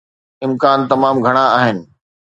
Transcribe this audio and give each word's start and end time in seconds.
امڪان 0.45 0.79
تمام 0.91 1.15
گهڻا 1.25 1.45
آهن. 1.57 1.77